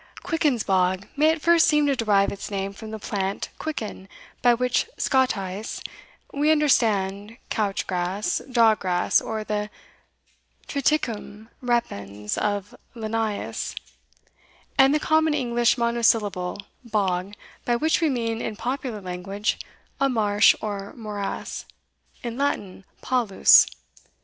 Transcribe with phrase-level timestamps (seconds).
[0.23, 4.09] "Quickens bog may at first seem to derive its name from the plant Quicken,
[4.41, 5.79] by which, Scottice,
[6.33, 9.69] we understand couch grass, dog grass, or the
[10.67, 13.75] Triticum repens of Linnaeus,
[14.75, 19.59] and the common English monosyllable Bog, by which we mean, in popular language,
[19.99, 21.65] a marsh or morass
[22.23, 23.67] in Latin, Palus.